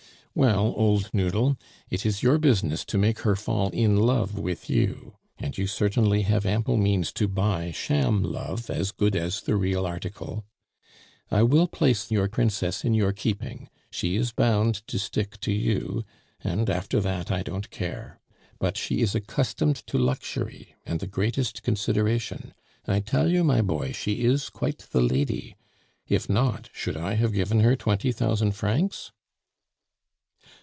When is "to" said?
2.85-2.97, 7.15-7.27, 14.87-14.97, 15.41-15.51, 19.87-19.97